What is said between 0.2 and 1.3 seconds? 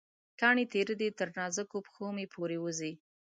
کاڼې تېره دي، تر